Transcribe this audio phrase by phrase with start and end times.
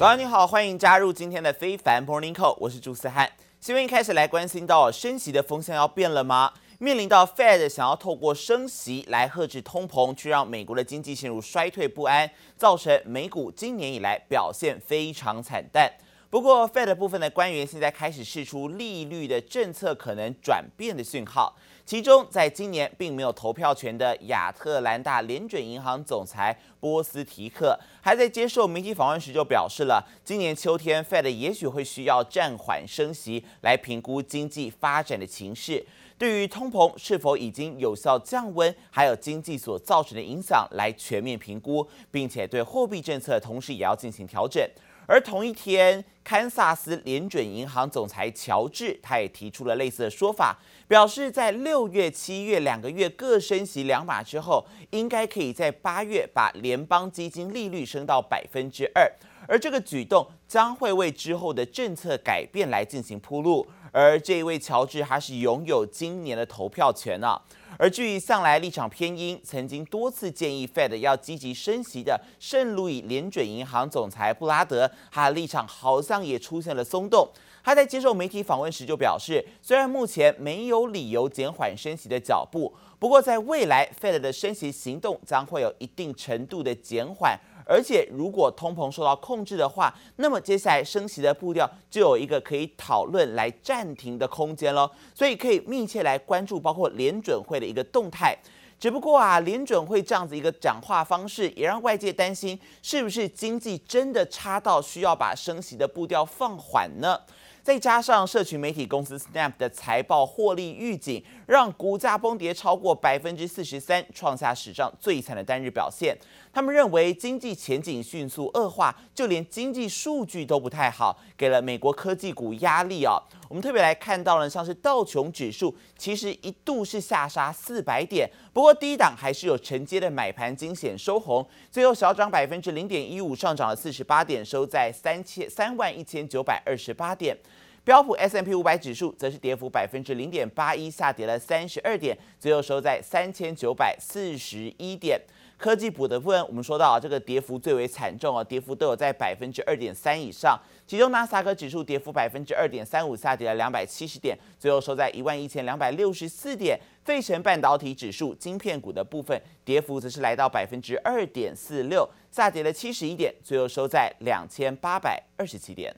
[0.00, 3.30] 早上你好，欢迎加入今天的非凡 Morning Call，我是朱思翰。
[3.60, 6.54] 新闻一开始来关心到升息的风向要变了吗？
[6.78, 15.92] 面临到 Fed 想要透过升息来遏制通膨，去让美国的经济陷入衰退不安，造成美股今年以来表现非常惨淡。
[16.30, 21.54] 不过 Fed 部分的官员现在开始试出利率的政策可能转变的讯号。
[21.90, 35.84] 其中，在今年并没有投票权的亚特兰大联准银行总裁波斯提克，还在接受媒体访问时就表示了，今年秋天 Fed 也许会需要暂缓升息，来评估经济发展的情势，
[36.16, 44.64] 对于通膨是否已经有效降温，还有经济所造成的影响来全面评估，并且对货币政策同时也要进行调整。
[45.10, 59.10] 而同一天，堪萨斯联准银行总裁乔治他也提出了类似的说法，表示在六月、七月两个月各升息两码之后，应该可以在八月把联邦基金利率升到百分之二，
[59.48, 63.66] 而这个举动将会为之后的政策改变来进行铺路。
[63.92, 67.40] 而这一位乔治，还是拥有今年的投票权啊。
[67.78, 77.28] 而至于向来立场偏鹰、曾经多次建议 Fed 要积极升息的圣路易联准银行总裁布拉德，他的立场好像也出现了松动。
[77.62, 87.38] 他在接受媒体访问时就表示，虽然目前没有理由减缓升息的脚步，不过在未来 Fed 的升息行动将会有一定程度的减缓。
[87.64, 94.90] 而且，如果通膨受到控制的话，那么接下来升息的步调就有一个可以讨论来暂停的空间喽。
[95.14, 98.36] 所以可以密切来关注，包括联准会的一个动态。
[98.78, 107.20] 只不过啊，联准会这样子一个讲话方式，也让外界担心，是不是经济真的差到需要把升息的步调放缓呢？
[107.62, 116.16] 再加上社群媒体公司 Snap 的财报获利预警，让股价崩跌超过百分之四十三，创下史上最惨的单日表现。
[116.52, 123.20] 他们认为经济前景迅速恶化，就连经济数据都不太好，给了美国科技股压力啊。
[123.48, 137.36] 我们特别来看到了，像是道琼指数，其实一度是下杀四百点，不过低档还是有承接的买盘惊险收红，最后小涨百分之零点一五，上涨了四十八点，收在三千三万一千九百二十八点。
[137.82, 145.18] 标普 S M P 五百指数则是跌幅百分之零点八一，下跌了三十二点，最后收在三千九百四十一点。
[145.60, 150.58] 科技股的部分，我们说到啊，这个跌幅最为惨重啊，跌幅都有在百分之二点三以上。
[150.86, 156.80] 其中纳斯达克指数跌幅百分之二点三五，下跌了两百七十点，最后收在一万一千两百六十四点。
[157.04, 165.94] 费城半导体指数晶片股的部分，跌幅则是来到百分之二点四六，下跌了七十一点，最后收在两千八百二十七点。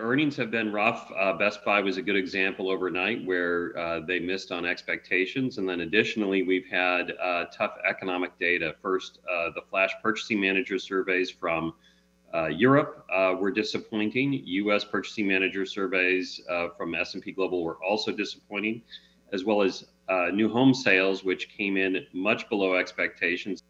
[0.00, 1.12] Earnings have been rough.
[1.16, 5.58] Uh, Best Buy was a good example overnight where uh, they missed on expectations.
[5.58, 8.74] And then additionally, we've had uh, tough economic data.
[8.80, 11.74] First, uh, the flash purchasing manager surveys from
[12.32, 14.32] uh, Europe uh, were disappointing.
[14.44, 14.84] U.S.
[14.84, 16.40] purchasing manager surveys
[16.76, 18.82] from S&P Global were also disappointing,
[19.32, 19.84] as well as
[20.32, 23.62] new home sales, which came in much below expectations.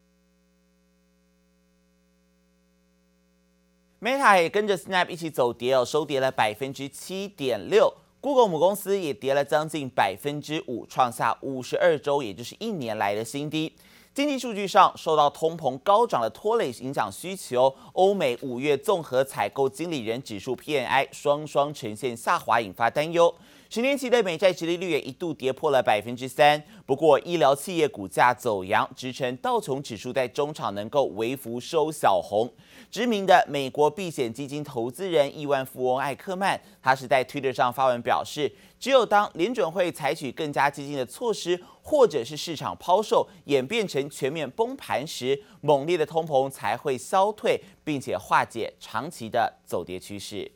[4.01, 7.93] Meta 也跟着 Snap 一起走跌哦，收跌了百分之七点六。
[8.23, 13.75] Google 母公司也跌了将近百分之五，创下五十二周，也就是一年来的新低。
[14.15, 17.75] 经济数据上受到通膨高涨的拖累，影响需求。
[17.93, 23.35] 欧美五月综合采购经理人指数 PNI 双双呈现下滑，引发担忧。
[23.73, 32.53] 十年期的美债殖利率也一度跌破了百分之三，不过医疗企业股价走扬，支撑道琼指数在中场能够微幅收小红。
[32.91, 38.51] 知名的美国避险基金投资人亿万富翁艾克曼，他是在 Twitter 上发文表示，
[38.81, 50.51] 只有当联准会采取更加激进的措施，或者是市场抛售演变成全面崩盘时，猛烈的通膨才会消退，并且化解长期的走跌趋势。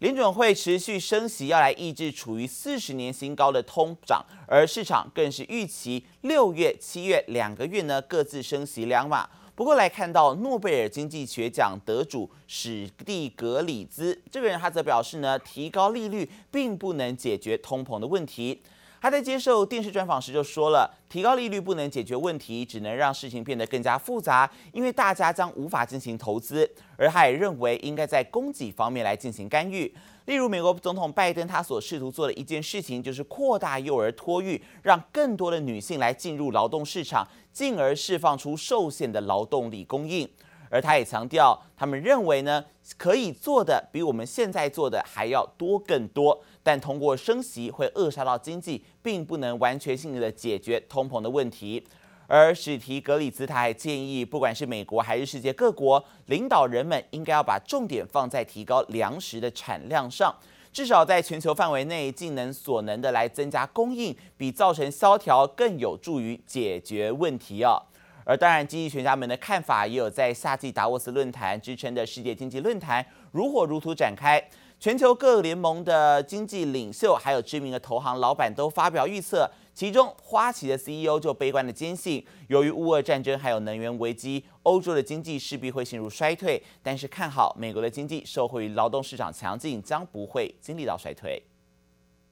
[0.00, 9.28] 联准会持续升息，要来抑制处于四十年新高的通胀，而市场更是预期六月、七月两个月呢各自升息两码。
[9.54, 18.62] 不过来看到诺贝尔经济学奖得主史蒂格里兹这个人，他则表示呢，提高利率并不能解决通膨的问题。
[19.00, 26.70] 他在接受电视专访时就说了，提高利率不能解决问题，只能让事情变得更加复杂，因为大家将无法进行投资。
[26.98, 29.90] 而他也认为，应该在供给方面来进行干预。
[30.26, 40.28] 例如，美国总统拜登他所试图做的一件事情，就是扩大幼儿托育，让更多的女性来进入劳动市场，进而释放出受限的劳动力供应。
[40.72, 42.64] 而他也强调，他们认为呢，
[42.96, 46.40] 可以做的比我们现在做的还要多更多。
[46.70, 51.84] 但通过升息会扼杀到经济，并不能完全性的解决通膨的问题。
[52.28, 60.32] 而史提格里兹他还建议，不管是美国还是世界各国领导人们，应该要把重点放在提高粮食的产量上，
[60.72, 67.82] 至少在全球范围内尽能所能的来增加供应，比造成萧条更有助于解决问题哦。
[68.24, 74.40] 而当然，经济学家们的看法也有在夏季达沃斯论坛之称的世界经济论坛如火如荼展开。
[74.80, 91.42] 全球各联盟的经济领袖，还有知名的投行老板都发表预测，其中花旗的 CEO 就悲观的坚信，由于乌俄战争还有能源危机，欧洲的经济势必会陷入衰退，但是看好美国的经济受惠于劳动市场强劲，将不会经历到衰退。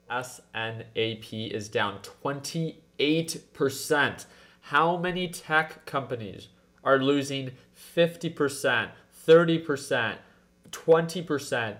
[0.09, 4.23] SNAP is down 28%.
[4.71, 6.45] How many tech companies
[6.81, 7.51] are losing
[7.95, 8.89] 50%, 30%?
[9.29, 10.21] Twenty percent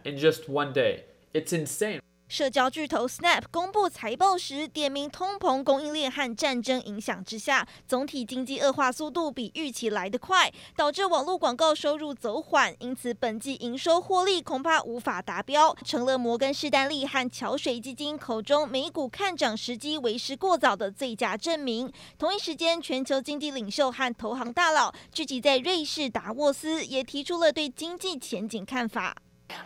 [0.05, 1.05] in just one day.
[1.35, 2.01] It's insane.
[2.29, 21.91] 社交巨头 Snap 公布财报时，点名通膨、供应链和战争影响之下，总体经济恶化速度比预期来得快，导致网络广告收入走缓，因此本季营收获利恐怕无法达标，成了摩根士丹利和桥水基金口中美股看涨时机为时过早的最佳证明。
[22.19, 29.17] 同一时间，全球经济领袖和投行大佬聚集在瑞士达沃斯，也提出了对经济前景看法。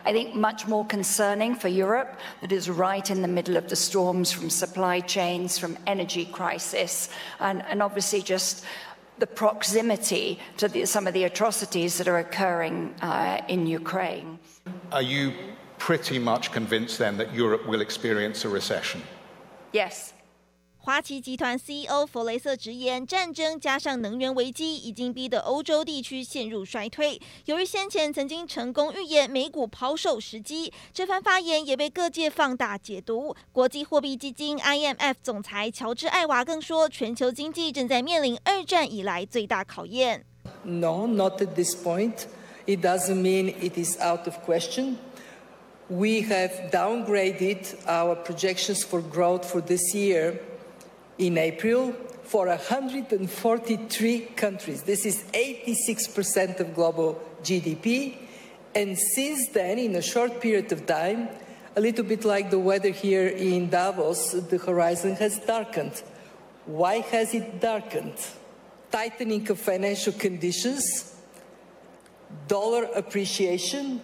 [0.05, 3.75] I think much more concerning for Europe that is right in the middle of the
[3.75, 7.09] storms from supply chains, from energy crisis,
[7.39, 8.65] and, and obviously just
[9.19, 14.39] the proximity to the, some of the atrocities that are occurring uh, in Ukraine.
[14.91, 15.33] Are you
[15.77, 19.01] pretty much convinced then that Europe will experience a recession?
[19.71, 20.12] Yes.
[20.85, 27.17] 花旗集团 CEO 弗雷瑟直言，战争加上能源危机已经逼得欧洲地区陷入衰退。
[27.45, 33.33] 由于先前曾经成功预言美股抛售时机，这番发言也被各界放大解读。
[33.53, 40.25] 国际货币基金 IMF 总裁乔治艾娃更说，全球经济正在面临二战以来最大考验。
[40.63, 42.25] No, not at this point.
[42.65, 44.97] It doesn't mean it is out of question.
[45.87, 50.39] We have downgraded our projections for growth for this year.
[51.23, 51.93] In April,
[52.23, 58.17] for 143 countries, this is 86% of global GDP.
[58.75, 61.29] And since then, in a short period of time,
[61.77, 66.03] a little bit like the weather here in Davos, the horizon has darkened.
[66.65, 68.19] Why has it darkened?
[68.91, 71.15] Tightening of financial conditions,
[72.49, 74.01] dollar appreciation,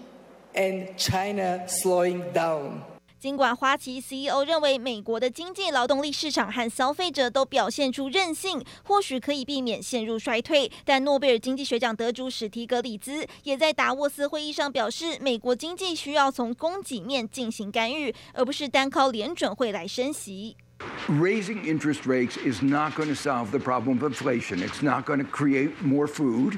[0.56, 2.86] and China slowing down.
[3.20, 20.56] 尽管花旗 CEO 认为美国的经济、劳动力市场和消费者都表现出韧性，或许可以避免陷入衰退，但诺贝尔经济学奖得主史提格里兹也在达沃斯会议上表示，美国经济需要从供给面进行干预，而不是单靠联准会来升息。
[21.10, 24.66] Raising interest rates is not going to solve the problem of inflation.
[24.66, 26.54] It's not going to create more food.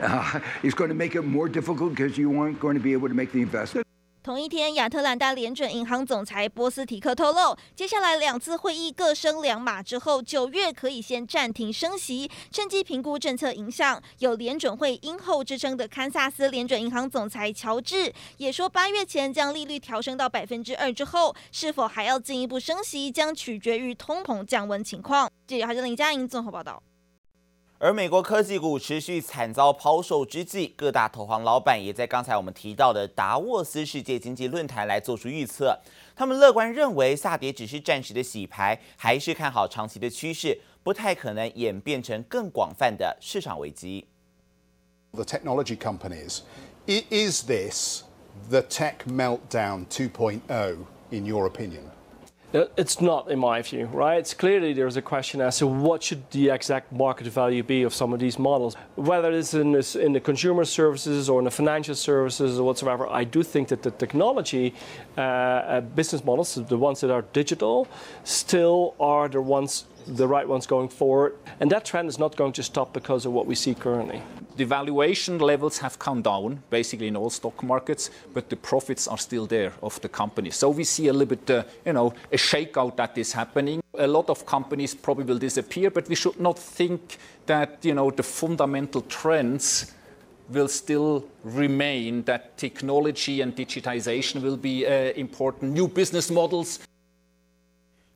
[0.00, 3.08] Uh, it's going to make it more difficult because you aren't going to be able
[3.08, 3.84] to make the investment.
[4.24, 14.02] 同一天，亚特兰大联准银行总裁波斯提克透露，接下来两次会议各升两码之后，九月可以先暂停升息，趁机评估政策影响。
[14.20, 25.30] 有联准会鹰后之称的堪萨斯联准银行总裁乔治也说，八月前将利率调升到百分之二之后，是否还要进一步升息，将取决于通膨降温情况。
[25.46, 26.82] 记者还是林佳莹综合报道。
[27.84, 35.78] 而美国科技股持续惨遭抛售之际，各大投行老板也在刚才我们提到的达沃斯世界经济论坛来做出预测。
[36.16, 44.06] 他们乐观认为下跌只是暂时的洗牌，还是看好长期的趋势，不太可能演变成更广泛的市场危机。
[45.12, 46.38] The technology companies,
[46.86, 48.04] is this
[48.48, 50.78] the tech meltdown 2.0
[51.10, 51.93] in your opinion?
[52.54, 54.16] It's not, in my view, right?
[54.18, 57.92] It's clearly there's a question as to what should the exact market value be of
[57.92, 58.76] some of these models.
[58.94, 63.08] Whether it's in, this, in the consumer services or in the financial services or whatsoever,
[63.08, 64.72] I do think that the technology
[65.18, 67.88] uh, uh, business models, the ones that are digital,
[68.22, 71.36] still are the ones the right ones going forward.
[71.60, 74.22] And that trend is not going to stop because of what we see currently.
[74.56, 79.18] The valuation levels have come down basically in all stock markets, but the profits are
[79.18, 80.50] still there of the company.
[80.50, 83.82] So we see a little bit, uh, you know, a shakeout that is happening.
[83.98, 88.10] A lot of companies probably will disappear, but we should not think that, you know,
[88.10, 89.92] the fundamental trends
[90.50, 96.78] will still remain, that technology and digitization will be uh, important, new business models.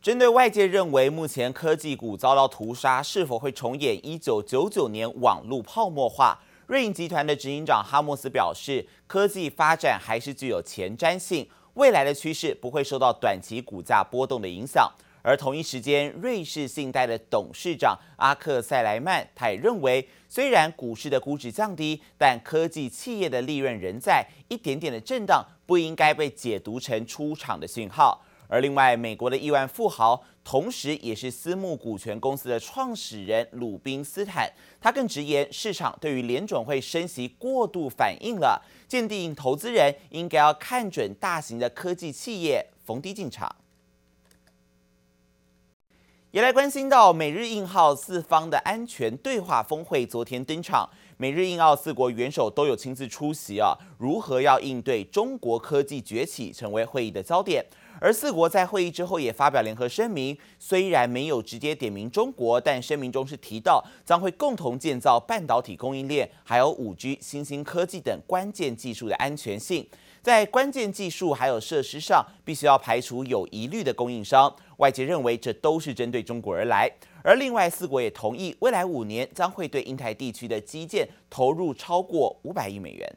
[0.01, 6.39] 针对外界认为目前科技股遭到屠杀，是否会重演一九九九年网络泡沫化？
[6.69, 14.89] 瑞银集团的执行长哈莫斯表示，科技发展还是具有前瞻性，未来的趋势不会受到短期股价波动的影响。
[15.23, 28.23] 而同一时间，瑞士信贷的董事长阿克塞莱曼他也认为，虽然股市的估值降低，但科技企业的利润仍在，一点点的震荡不应该被解读成出场的讯号。
[28.49, 34.51] 而另外，美国的亿万富豪，同时也是私募股权公司的创始人鲁宾斯坦，
[34.81, 43.55] 他更直言，市场对于联准会升息过度反应了，鉴定投资人应该要看准大型的科技企业逢低进场。
[46.31, 50.89] 也来关心到美日印澳四方的安全对话峰会昨天登场，
[51.21, 57.67] 美日印澳四国元首都有亲自出席啊，如何要应对中国科技崛起成为会议的焦点。
[58.01, 69.85] 而四国在会议之后也发表联合声明，虽然没有直接点名中国，但声明中是提到将会共同建造半导体供应链，还有五 G、新兴科技等关键技术的安全性。
[70.23, 74.55] 在关键技术还有设施上，必须要排除有疑虑的供应商。
[74.77, 76.89] 外界认为这都是针对中国而来。
[77.29, 83.17] 而另外四国也同意，未来五年将会对印太地区的基建投入超过五百亿美元。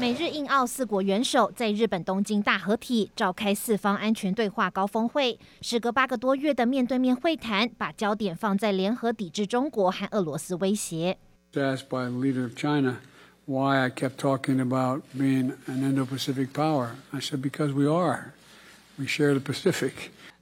[0.00, 11.18] 美日印澳四国元首在日本东京大合体召开四方安全对话高峰会，时隔八个多月的面对面会谈，把焦点放在联合抵制中国和俄罗斯威胁。
[11.52, 13.00] Asked by the leader of China
[13.44, 18.32] why I kept talking about being an Indo-Pacific power, I said because we are.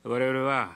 [0.02, 0.70] 我々は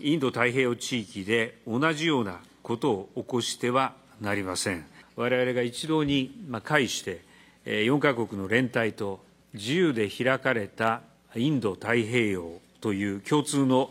[0.00, 4.86] インド太平洋地域で同じようなことを起こしてはなりません。
[5.16, 6.30] 我々が一堂に
[6.64, 7.20] 会して
[7.66, 9.20] 4カ国の连帯と
[9.52, 11.02] 自由で开かれた
[11.34, 13.90] インド太平洋という共通の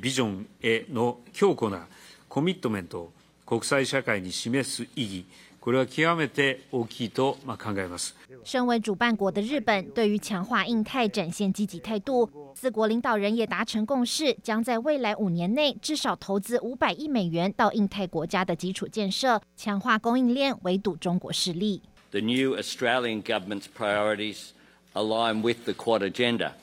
[0.00, 1.86] ビジョンへの强固な
[2.28, 3.12] コミットメントを
[3.44, 5.26] 国际社会に示す意义，
[5.63, 8.15] これは极めて大きいと考えます。
[8.45, 12.29] 身为主办国的日本，对于强化印太展现积极态度。
[12.55, 21.81] 四国领导人也达成共识，将在未来五年内至少投资五百亿美元到印太国家的基础建设，强化供应链，围堵中国势力。
[22.11, 24.51] The new Australian government's priorities
[24.93, 26.53] align with the Quad agenda,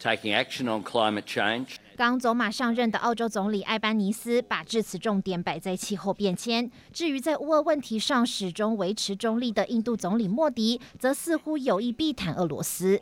[0.00, 1.76] taking action on climate change.
[1.95, 6.69] 刚走马上任的澳洲总理艾班尼斯把致辞重点摆在气候变迁。
[6.91, 12.99] 至于在乌俄问题上始终维持中立的印度总理莫迪，则似乎有意避谈俄罗斯。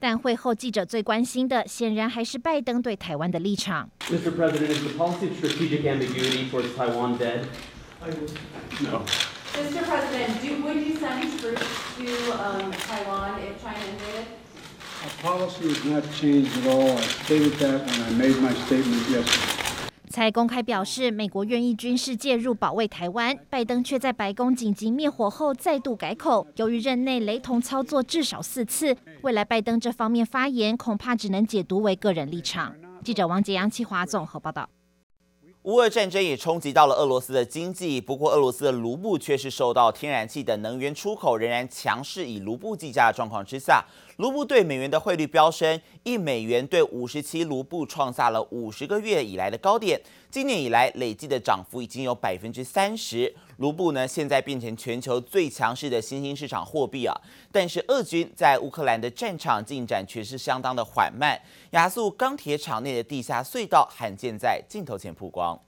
[0.00, 3.88] 但会后记者最关心的，显然还是拜登对台湾的立场。
[4.10, 4.30] Mr.
[4.36, 7.46] President, is the policy of strategic ambiguity towards Taiwan dead?
[8.80, 9.02] No.
[9.54, 9.82] Mr.
[9.84, 11.64] President, do, would you send troops
[11.96, 14.26] to um, Taiwan if China invaded?
[15.02, 16.90] Our policy has not changed at all.
[16.90, 19.49] I stated that when I made my statement yesterday.
[20.11, 26.45] 才公开表示，美国愿意军事介入保卫台湾，拜登却在白宫紧急灭火后再度改口。
[26.57, 32.75] 由于任内雷同操作至少四次，未来拜登这方面发言恐怕只能解读为个人立场。
[33.03, 34.69] 记者王杰阳、气华综合报道。
[35.63, 43.85] 乌俄战争也冲击到了俄罗斯的经济，不过俄罗斯的卢布却是受到天然气等能源出口仍然强势以卢布计价的状况之下，
[44.17, 49.99] 卢布对美元的汇率飙升，一美元兑五十七卢布创下了五十个月以来的高点，
[50.29, 53.33] 今年以来累计的涨幅已经有百分之三十。
[53.57, 57.15] 卢布呢，现在变成全球最强势的新兴市场货币啊！
[57.51, 61.39] 但是俄军在乌克兰的战场进展却是相当的缓慢。
[61.71, 65.59] 亚速钢铁厂内的地下隧道罕见在镜头前曝光。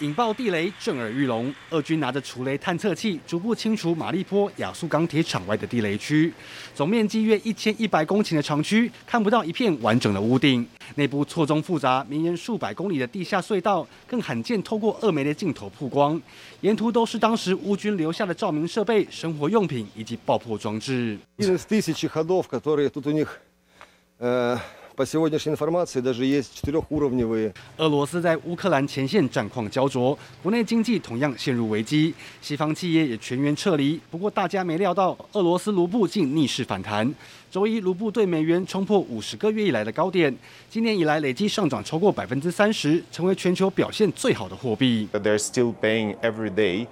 [0.00, 6.32] 引爆地雷震耳欲聋，俄军拿着除雷探测器逐步清除马利坡亚速钢铁厂外的地雷区，
[6.74, 16.18] 总面积约一千一百公顷的厂区看不到一片完整的屋顶，内部错综复杂、绵延数百公里的地下隧道更罕见透过俄媒的镜头曝光，
[16.62, 21.18] 沿途都是当时乌军留下的照明设备、生活用品以及爆破装置。
[27.76, 33.98] 俄罗斯在乌克兰前线战况焦灼，国内经济同样陷入危机，西方企业也全员撤离。
[34.10, 37.14] 不过大家没料到，俄罗斯卢布竟逆势反弹。
[37.50, 40.32] 周一，卢布对美元冲破五十个月以来的高点，
[40.68, 45.08] 今年以来累计上涨超过百分之三十，成为全球表现最好的货币。
[45.12, 46.86] They're still paying every day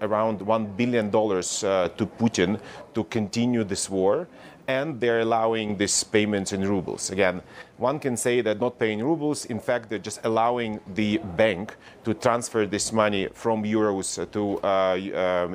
[0.00, 2.58] around one billion dollars to Putin
[2.94, 4.26] to continue this war.
[4.66, 7.10] And they're allowing these payments in rubles.
[7.10, 7.42] Again,
[7.78, 12.14] one can say that not paying rubles, in fact, they're just allowing the bank to
[12.14, 15.48] transfer this money from euros to uh, uh,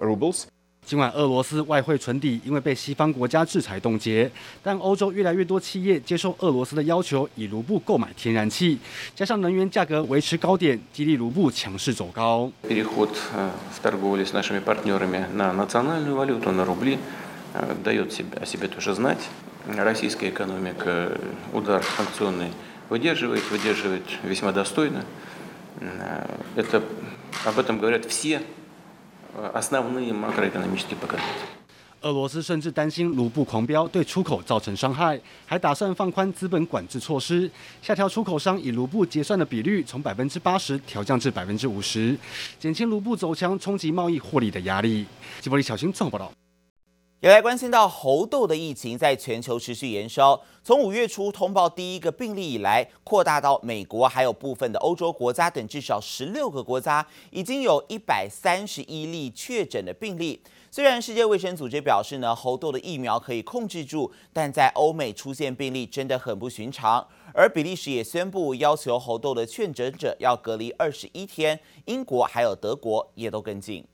[0.00, 0.46] rubles.
[0.84, 4.28] 尽管俄罗斯外汇存底因为被西方国家制裁冻结，
[4.62, 8.76] 但欧洲越来越多企业接受俄罗斯的要求，以卢布购买天然气，
[9.14, 12.50] 加上能源价格维持高点，激励卢布强势走高。
[32.02, 37.50] 俄罗斯甚至担心卢布狂飙对出口造成伤害，还打算放宽资本管制措施，
[37.82, 42.16] 下调出口商以卢布结算的比率，从百分之八十调降至百分之五十，
[42.58, 45.04] 减轻卢布走强冲击贸易获利的压力。
[45.40, 46.39] 吉伯里小新综合报道。
[47.20, 60.40] 也来关心到猴痘的疫情在全球持续延烧，从五月初通报第一个病例以来，扩大到美国，还有部分的欧洲国家等至少十六个国家，已经有一百三十一例确诊的病例。
[60.70, 67.06] 虽然世界卫生组织表示呢，猴痘的疫苗可以控制住，但在欧美出现病例真的很不寻常。
[67.34, 73.84] 而比利时也宣布要求猴痘的确诊者要隔离二十一天，英国还有德国也都跟进。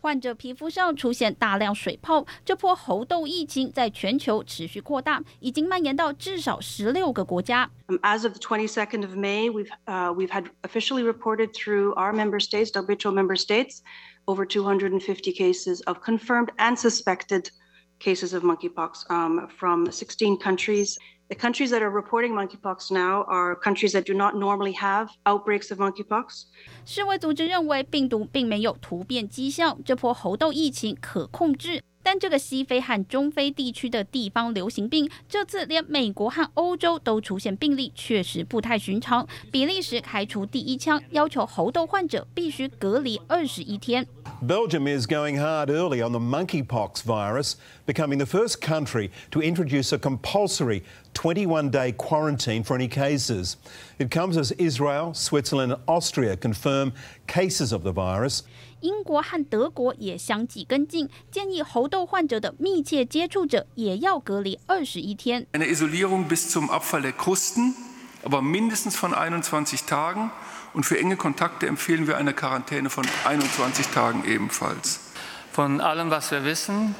[0.00, 7.68] 患者皮肤上出现大量水泡，这波猴痘疫情在全球持续扩大，已经蔓延到至少十六个国家。
[8.02, 12.70] As of the 22nd of May, we've uh, we've had officially reported through our member states,
[12.72, 13.80] WHO member states,
[14.26, 17.50] over 250 cases of confirmed and suspected
[17.98, 20.98] cases of monkeypox um, from 16 countries.
[21.31, 25.71] The countries that are reporting monkeypox now are countries that do not normally have outbreaks
[25.71, 26.43] of monkeypox.
[26.85, 31.81] 世卫组织认为病毒并没有突变迹象，这波猴痘疫情可控制。
[32.03, 39.25] 但这个西非和中非地区的地方流行病，这次连美国和欧洲都出现病例，确实不太寻常。
[39.51, 44.05] 比利时开出第一枪，要求猴痘患者必须隔离二十一天。
[44.42, 49.98] Belgium is going hard early on the monkeypox virus, becoming the first country to introduce a
[49.98, 50.82] compulsory
[51.14, 53.56] 21-day quarantine for any cases.
[53.98, 56.92] It comes as Israel, Switzerland, and Austria confirm
[57.26, 58.42] cases of the virus.
[58.82, 65.46] 英国和德国也相继跟进，建议猴痘患者的密切接触者也要隔离二十一天。
[65.52, 67.74] Eine Isolierung bis zum Abfall der Krusten,
[68.22, 70.30] aber mindestens von 21 Tagen.
[70.73, 75.11] Und für enge Kontakte empfehlen wir eine Quarantäne von 21 Tagen ebenfalls.
[75.51, 76.95] Von allem, was wir wissen,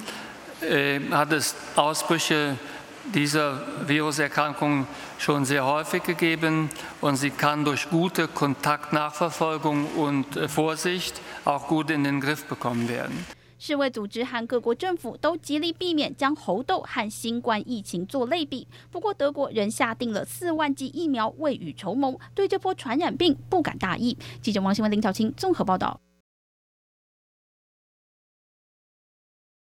[0.62, 2.57] äh, hat es Ausbrüche
[3.13, 11.67] dieser Viruserkrankung schon sehr häufig gegeben und sie kann durch gute Kontaktnachverfolgung und Vorsicht auch
[11.67, 13.25] gut in den Griff bekommen werden.
[13.63, 18.67] 世卫组织和各国政府都极力避免将猴痘和新冠疫情做类比。
[18.89, 24.17] 不过，德国仍下定了四万剂疫苗，未雨绸缪，对这波传染病不敢大意。
[24.41, 26.02] 记者王新文、林巧清综合报道。